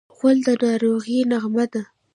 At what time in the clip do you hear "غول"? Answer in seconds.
0.17-0.37